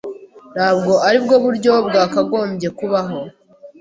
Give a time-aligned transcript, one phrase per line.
[0.55, 3.19] Ntabwo aribwo buryo bwakagombye kubaho.